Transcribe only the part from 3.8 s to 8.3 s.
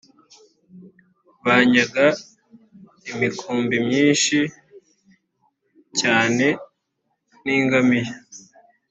myinshi cyane n’ingamiya